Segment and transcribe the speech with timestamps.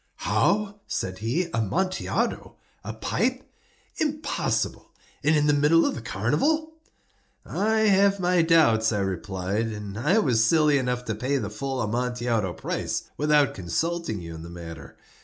[0.15, 1.47] "How?" said he.
[1.53, 2.55] "Amontillado?
[2.83, 3.43] A pipe?
[3.97, 4.89] Impossible!
[5.23, 6.71] And in the middle of the carnival!"
[7.45, 11.79] "I have my doubts," I replied; "and I was silly enough to pay the full
[11.83, 14.97] Amontillado price without consulting you in the matter.